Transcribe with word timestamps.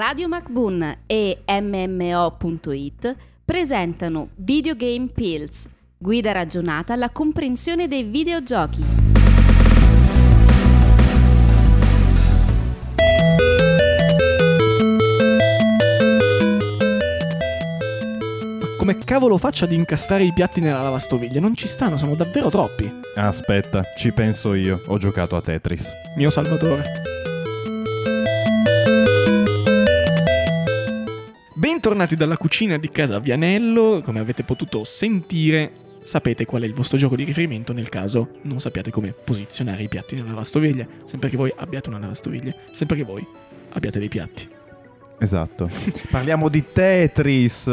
Radio 0.00 0.28
MacBoon 0.28 1.00
e 1.04 1.42
MMO.it 1.46 3.16
presentano 3.44 4.30
Videogame 4.36 5.08
Pills, 5.08 5.68
guida 5.98 6.32
ragionata 6.32 6.94
alla 6.94 7.10
comprensione 7.10 7.86
dei 7.86 8.04
videogiochi. 8.04 8.82
come 18.78 18.96
cavolo 19.04 19.36
faccio 19.36 19.66
ad 19.66 19.72
incastrare 19.72 20.24
i 20.24 20.32
piatti 20.32 20.62
nella 20.62 20.80
lavastoviglie? 20.80 21.40
Non 21.40 21.54
ci 21.54 21.68
stanno, 21.68 21.98
sono 21.98 22.14
davvero 22.14 22.48
troppi. 22.48 22.90
Aspetta, 23.16 23.84
ci 23.98 24.12
penso 24.12 24.54
io. 24.54 24.80
Ho 24.86 24.96
giocato 24.96 25.36
a 25.36 25.42
Tetris. 25.42 25.86
Mio 26.16 26.30
salvatore. 26.30 27.09
Bentornati 31.80 32.14
dalla 32.14 32.36
cucina 32.36 32.76
di 32.76 32.90
casa 32.90 33.18
Vianello, 33.20 34.02
come 34.04 34.20
avete 34.20 34.42
potuto 34.42 34.84
sentire 34.84 35.72
sapete 36.02 36.44
qual 36.44 36.60
è 36.60 36.66
il 36.66 36.74
vostro 36.74 36.98
gioco 36.98 37.16
di 37.16 37.24
riferimento 37.24 37.72
nel 37.72 37.88
caso 37.88 38.32
non 38.42 38.60
sappiate 38.60 38.90
come 38.90 39.14
posizionare 39.24 39.84
i 39.84 39.88
piatti 39.88 40.14
nella 40.14 40.28
lavastoviglie, 40.28 40.86
sempre 41.04 41.30
che 41.30 41.38
voi 41.38 41.50
abbiate 41.56 41.88
una 41.88 41.98
lavastoviglie, 41.98 42.54
sempre 42.72 42.98
che 42.98 43.04
voi 43.04 43.26
abbiate 43.70 43.98
dei 43.98 44.08
piatti. 44.08 44.59
Esatto. 45.22 45.68
Parliamo 46.10 46.48
di 46.48 46.64
Tetris, 46.72 47.70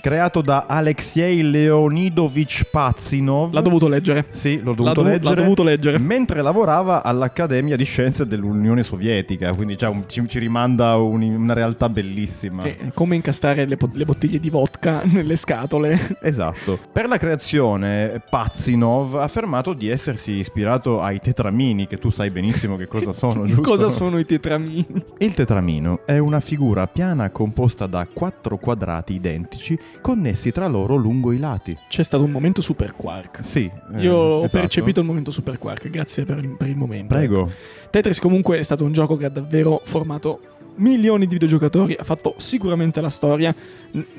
creato 0.00 0.40
da 0.40 0.66
Alexei 0.66 1.42
Leonidovich 1.48 2.64
Pazzinov. 2.70 3.52
L'ha 3.52 3.60
dovuto 3.60 3.86
leggere. 3.86 4.26
Sì, 4.30 4.60
l'ho 4.60 4.74
dovuto, 4.74 5.02
L'ha, 5.02 5.10
leggere, 5.10 5.34
l'ha 5.36 5.40
dovuto 5.42 5.62
leggere. 5.62 5.98
Mentre 5.98 6.42
lavorava 6.42 7.04
all'Accademia 7.04 7.76
di 7.76 7.84
Scienze 7.84 8.26
dell'Unione 8.26 8.82
Sovietica, 8.82 9.54
quindi 9.54 9.76
già 9.76 9.88
un- 9.90 10.04
ci, 10.08 10.24
ci 10.28 10.40
rimanda 10.40 10.96
un- 10.96 11.22
una 11.22 11.52
realtà 11.52 11.88
bellissima. 11.88 12.62
Sì, 12.62 12.74
come 12.94 13.14
incastrare 13.14 13.64
le, 13.64 13.76
le 13.92 14.04
bottiglie 14.04 14.40
di 14.40 14.50
vodka 14.50 15.02
nelle 15.06 15.36
scatole. 15.36 16.16
Esatto. 16.20 16.80
Per 16.92 17.06
la 17.06 17.16
creazione, 17.16 18.20
Pazzinov 18.28 19.16
ha 19.18 19.22
affermato 19.22 19.72
di 19.72 19.88
essersi 19.88 20.32
ispirato 20.32 21.00
ai 21.00 21.20
tetramini, 21.20 21.86
che 21.86 21.98
tu 21.98 22.10
sai 22.10 22.30
benissimo 22.30 22.74
che 22.74 22.88
cosa 22.88 23.12
sono, 23.14 23.46
giusto? 23.46 23.60
Cosa 23.62 23.88
sono 23.88 24.18
i 24.18 24.24
tetramini? 24.24 24.86
Il 25.18 25.34
tetramino 25.34 26.00
è 26.04 26.18
una 26.18 26.40
figura 26.40 26.86
piana 26.88 27.30
composta 27.30 27.86
da 27.86 28.06
quattro 28.12 28.56
quadrati 28.58 29.12
identici 29.12 29.78
connessi 30.00 30.50
tra 30.50 30.66
loro 30.66 30.96
lungo 30.96 31.32
i 31.32 31.38
lati. 31.38 31.76
C'è 31.88 32.02
stato 32.02 32.24
un 32.24 32.30
momento 32.30 32.62
super 32.62 32.94
quark. 32.94 33.42
Sì. 33.44 33.70
eh, 33.94 34.00
Io 34.00 34.14
ho 34.14 34.44
esatto. 34.44 34.60
percepito 34.60 35.00
il 35.00 35.06
momento 35.06 35.30
super 35.30 35.58
quark, 35.58 35.88
grazie 35.88 36.24
per 36.24 36.56
per 36.56 36.68
il 36.68 36.76
momento. 36.76 37.14
Prego. 37.14 37.50
Tetris 37.90 38.18
comunque 38.20 38.58
è 38.58 38.62
stato 38.62 38.84
un 38.84 38.92
gioco 38.92 39.16
che 39.16 39.26
ha 39.26 39.30
davvero 39.30 39.80
formato 39.84 40.40
milioni 40.78 41.26
di 41.26 41.32
videogiocatori, 41.34 41.94
ha 41.98 42.04
fatto 42.04 42.34
sicuramente 42.38 43.00
la 43.00 43.10
storia 43.10 43.54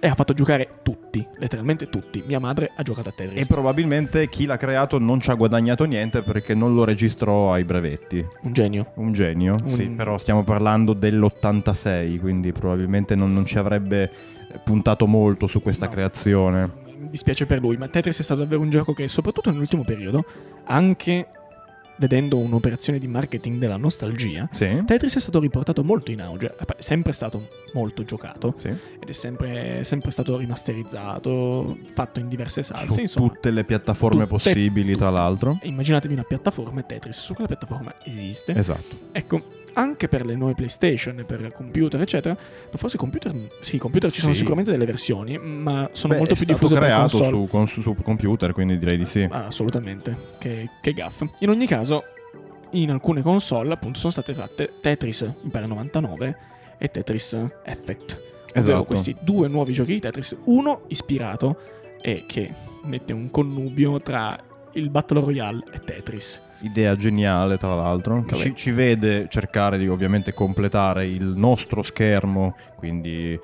e 0.00 0.06
ha 0.08 0.14
fatto 0.14 0.32
giocare 0.34 0.80
tutti, 0.82 1.24
letteralmente 1.38 1.88
tutti. 1.88 2.22
Mia 2.26 2.38
madre 2.40 2.70
ha 2.74 2.82
giocato 2.82 3.10
a 3.10 3.12
Tetris. 3.14 3.40
E 3.42 3.46
probabilmente 3.46 4.28
chi 4.28 4.44
l'ha 4.46 4.56
creato 4.56 4.98
non 4.98 5.20
ci 5.20 5.30
ha 5.30 5.34
guadagnato 5.34 5.84
niente 5.84 6.22
perché 6.22 6.54
non 6.54 6.74
lo 6.74 6.84
registrò 6.84 7.52
ai 7.52 7.64
brevetti. 7.64 8.24
un 8.42 8.52
genio. 8.52 8.92
Un 8.96 9.12
genio, 9.12 9.56
Un- 9.64 9.70
sì, 9.72 9.84
però 9.88 10.18
stiamo 10.18 10.42
parlando 10.44 10.92
dell'86, 10.92 12.18
quindi 12.20 12.52
probabilmente 12.52 13.14
non, 13.14 13.32
non 13.32 13.44
ci 13.46 13.58
avrebbe 13.58 14.10
puntato 14.64 15.06
molto 15.06 15.46
su 15.46 15.60
questa 15.62 15.86
No. 15.86 15.92
creazione. 15.92 16.70
Mi 16.96 17.10
dispiace 17.10 17.44
per 17.46 17.60
lui, 17.60 17.76
ma 17.76 17.88
Tetris 17.88 18.18
è 18.18 18.22
stato 18.22 18.40
davvero 18.40 18.60
un 18.60 18.70
gioco 18.70 18.92
che, 18.94 19.08
soprattutto 19.08 19.50
nell'ultimo 19.50 19.84
periodo, 19.84 20.24
anche 20.64 21.26
vedendo 21.96 22.38
un'operazione 22.38 22.98
di 22.98 23.06
marketing 23.06 23.58
della 23.58 23.76
nostalgia, 23.76 24.48
Sì? 24.52 24.82
Tetris 24.84 25.16
è 25.16 25.20
stato 25.20 25.40
riportato 25.40 25.84
molto 25.84 26.10
in 26.10 26.20
auge, 26.20 26.54
è 26.56 26.64
sempre 26.78 27.12
stato 27.12 27.48
molto 27.74 28.04
giocato 28.04 28.54
Sì. 28.56 28.68
ed 28.68 29.08
è 29.08 29.12
sempre, 29.12 29.84
sempre 29.84 30.10
stato 30.10 30.36
rimasterizzato, 30.36 31.76
fatto 31.92 32.20
in 32.20 32.28
diverse 32.28 32.62
salse, 32.62 32.94
Su 32.94 33.00
insomma. 33.00 33.28
tutte 33.28 33.50
le 33.50 33.64
piattaforme 33.64 34.26
Tutte- 34.26 34.50
possibili, 34.50 34.96
tra 34.96 35.10
l'altro. 35.10 35.58
Immaginatevi 35.62 36.14
una 36.14 36.22
piattaforma 36.24 36.80
e 36.80 36.86
Tetris 36.86 37.18
su 37.20 37.32
quella 37.34 37.48
piattaforma 37.48 37.94
esiste. 38.04 38.52
Esatto. 38.56 38.96
Ecco, 39.12 39.42
anche 39.74 40.06
per 40.08 40.24
le 40.24 40.36
nuove 40.36 40.54
PlayStation, 40.54 41.24
per 41.26 41.50
computer, 41.52 42.00
eccetera, 42.00 42.34
ma 42.34 42.78
forse 42.78 42.96
computer, 42.96 43.34
sì, 43.60 43.76
computer 43.78 44.10
ci 44.10 44.20
sono 44.20 44.32
Sì. 44.32 44.38
sicuramente 44.38 44.70
delle 44.70 44.86
versioni, 44.86 45.36
ma 45.38 45.88
sono 45.92 46.12
Beh, 46.12 46.18
molto 46.20 46.34
più 46.36 46.44
diffuse 46.44 46.74
per 46.74 46.84
creato 46.84 47.00
console. 47.18 47.30
su, 47.36 47.48
con- 47.50 47.66
su 47.66 47.96
computer, 48.02 48.52
quindi 48.52 48.78
direi 48.78 48.96
di 48.96 49.04
sì. 49.04 49.26
Ah, 49.28 49.46
assolutamente, 49.46 50.16
che, 50.38 50.68
che 50.80 50.92
gaff. 50.92 51.22
In 51.40 51.48
ogni 51.50 51.66
caso, 51.66 52.04
in 52.70 52.90
alcune 52.90 53.22
console, 53.22 53.72
appunto, 53.72 53.98
sono 53.98 54.12
state 54.12 54.32
fatte 54.32 54.70
Tetris 54.80 55.28
per 55.50 55.66
99 55.66 56.36
e 56.84 56.90
Tetris 56.90 57.32
Effect. 57.64 58.20
Ovvero 58.50 58.60
Esatto. 58.60 58.84
questi 58.84 59.16
due 59.22 59.48
nuovi 59.48 59.72
giochi 59.72 59.94
di 59.94 60.00
Tetris, 60.00 60.36
uno 60.44 60.82
ispirato 60.88 61.56
e 62.02 62.24
che 62.26 62.52
mette 62.84 63.14
un 63.14 63.30
connubio 63.30 64.00
tra 64.00 64.38
il 64.74 64.90
Battle 64.90 65.20
Royale 65.20 65.64
e 65.72 65.80
Tetris. 65.80 66.42
Idea 66.60 66.96
geniale, 66.96 67.56
tra 67.58 67.74
l'altro. 67.74 68.24
Ci, 68.32 68.54
ci 68.54 68.70
vede 68.70 69.26
cercare 69.28 69.76
di 69.78 69.88
ovviamente 69.88 70.32
completare 70.32 71.06
il 71.06 71.26
nostro 71.36 71.82
schermo, 71.82 72.56
quindi 72.76 73.38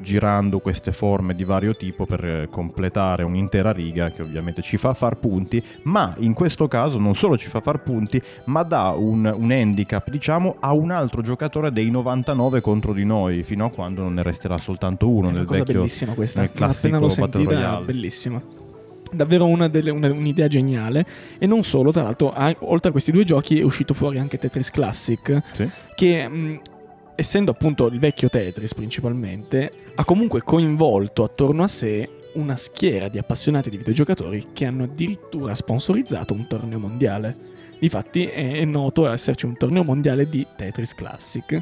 girando 0.00 0.58
queste 0.58 0.90
forme 0.90 1.34
di 1.34 1.44
vario 1.44 1.76
tipo 1.76 2.06
per 2.06 2.48
completare 2.50 3.22
un'intera 3.22 3.70
riga 3.72 4.10
che 4.10 4.22
ovviamente 4.22 4.62
ci 4.62 4.76
fa 4.76 4.94
far 4.94 5.18
punti, 5.18 5.62
ma 5.84 6.14
in 6.18 6.32
questo 6.32 6.66
caso 6.66 6.98
non 6.98 7.14
solo 7.14 7.36
ci 7.36 7.48
fa 7.48 7.60
far 7.60 7.82
punti, 7.82 8.20
ma 8.46 8.62
dà 8.62 8.88
un, 8.90 9.32
un 9.36 9.50
handicap, 9.50 10.08
diciamo, 10.08 10.56
a 10.60 10.72
un 10.72 10.90
altro 10.90 11.22
giocatore 11.22 11.72
dei 11.72 11.90
99 11.90 12.60
contro 12.60 12.92
di 12.92 13.04
noi, 13.04 13.42
fino 13.42 13.66
a 13.66 13.70
quando 13.70 14.02
non 14.02 14.14
ne 14.14 14.22
resterà 14.22 14.56
soltanto 14.56 15.08
uno 15.08 15.26
È 15.28 15.30
una 15.30 15.38
nel 15.38 15.46
cosa 15.46 15.58
vecchio 15.60 15.80
bellissima 15.80 16.14
questa. 16.14 16.40
nel 16.40 16.52
classico 16.52 16.98
Battle 16.98 17.10
sentita, 17.10 17.54
Royale. 17.54 17.84
bellissima. 17.84 18.42
Davvero 19.12 19.46
una 19.46 19.68
delle- 19.68 19.90
una- 19.90 20.10
un'idea 20.10 20.48
geniale. 20.48 21.04
E 21.38 21.46
non 21.46 21.62
solo, 21.64 21.90
tra 21.92 22.02
l'altro, 22.02 22.32
a- 22.32 22.54
oltre 22.60 22.88
a 22.88 22.92
questi 22.92 23.12
due 23.12 23.24
giochi 23.24 23.60
è 23.60 23.62
uscito 23.62 23.94
fuori 23.94 24.18
anche 24.18 24.38
Tetris 24.38 24.70
Classic, 24.70 25.42
Sì. 25.52 25.68
che 25.94 26.28
mh, 26.28 26.60
essendo 27.14 27.50
appunto 27.50 27.86
il 27.88 27.98
vecchio 27.98 28.28
Tetris 28.28 28.74
principalmente, 28.74 29.70
ha 29.94 30.04
comunque 30.04 30.40
coinvolto 30.42 31.24
attorno 31.24 31.62
a 31.62 31.68
sé 31.68 32.08
una 32.34 32.56
schiera 32.56 33.08
di 33.08 33.18
appassionati 33.18 33.68
di 33.68 33.76
videogiocatori 33.76 34.48
che 34.54 34.64
hanno 34.64 34.84
addirittura 34.84 35.54
sponsorizzato 35.54 36.32
un 36.32 36.46
torneo 36.46 36.78
mondiale. 36.78 37.36
Difatti 37.78 38.24
è 38.26 38.52
è 38.52 38.64
noto 38.64 39.06
esserci 39.08 39.44
un 39.44 39.56
torneo 39.56 39.84
mondiale 39.84 40.26
di 40.28 40.46
Tetris 40.56 40.94
Classic, 40.94 41.60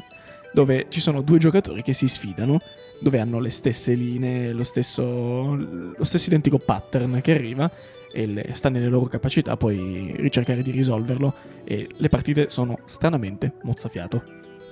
dove 0.53 0.85
ci 0.89 1.01
sono 1.01 1.21
due 1.21 1.39
giocatori 1.39 1.81
che 1.81 1.93
si 1.93 2.07
sfidano, 2.07 2.59
dove 3.01 3.19
hanno 3.19 3.39
le 3.39 3.49
stesse 3.49 3.93
linee, 3.93 4.53
lo 4.53 4.63
stesso, 4.63 5.55
lo 5.55 6.03
stesso 6.03 6.29
identico 6.29 6.59
pattern 6.59 7.19
che 7.21 7.33
arriva 7.33 7.69
e 8.13 8.25
le- 8.27 8.49
sta 8.53 8.69
nelle 8.69 8.87
loro 8.87 9.05
capacità 9.05 9.57
poi 9.57 10.13
ricercare 10.17 10.61
di 10.61 10.71
risolverlo 10.71 11.33
e 11.63 11.89
le 11.91 12.09
partite 12.09 12.49
sono 12.49 12.79
stranamente 12.85 13.53
mozzafiato. 13.63 14.23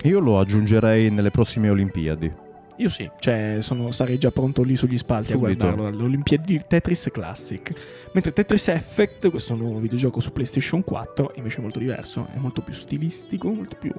Io 0.03 0.19
lo 0.19 0.39
aggiungerei 0.39 1.09
nelle 1.09 1.31
prossime 1.31 1.69
Olimpiadi. 1.69 2.31
Io 2.79 2.87
sì, 2.89 3.09
cioè 3.19 3.57
sono, 3.59 3.91
sarei 3.91 4.17
già 4.17 4.31
pronto 4.31 4.63
lì 4.63 4.75
sugli 4.77 4.97
spalti 4.97 5.33
Subito. 5.33 5.51
a 5.51 5.55
guardarlo 5.55 5.87
alle 5.87 6.03
Olimpiadi 6.03 6.57
di 6.57 6.63
Tetris 6.65 7.09
Classic. 7.11 7.73
Mentre 8.13 8.31
Tetris 8.31 8.69
Effect, 8.69 9.29
questo 9.29 9.53
nuovo 9.55 9.79
videogioco 9.79 10.21
su 10.21 10.31
PlayStation 10.31 10.83
4, 10.85 11.33
invece 11.35 11.57
è 11.57 11.61
molto 11.61 11.77
diverso, 11.79 12.27
è 12.33 12.37
molto 12.39 12.61
più 12.61 12.73
stilistico, 12.73 13.49
molto 13.51 13.75
più 13.77 13.91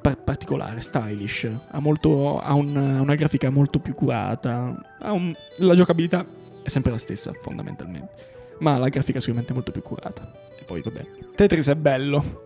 par- 0.00 0.18
particolare, 0.22 0.80
stylish, 0.80 1.48
ha, 1.68 1.78
molto, 1.78 2.40
ha 2.40 2.52
un- 2.54 2.74
una 2.76 3.14
grafica 3.14 3.48
molto 3.50 3.78
più 3.78 3.94
curata, 3.94 4.74
ha 4.98 5.12
un- 5.12 5.32
la 5.58 5.74
giocabilità 5.76 6.26
è 6.64 6.68
sempre 6.68 6.90
la 6.90 6.98
stessa 6.98 7.30
fondamentalmente, 7.42 8.08
ma 8.58 8.76
la 8.76 8.88
grafica 8.88 9.20
sicuramente 9.20 9.52
è 9.52 9.54
molto 9.54 9.70
più 9.70 9.82
curata. 9.82 10.28
E 10.58 10.64
poi 10.64 10.82
vabbè, 10.82 11.06
Tetris 11.36 11.68
è 11.68 11.76
bello, 11.76 12.45